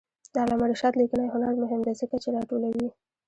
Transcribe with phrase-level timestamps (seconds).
[0.33, 2.87] د علامه رشاد لیکنی هنر مهم دی ځکه چې راټولوي.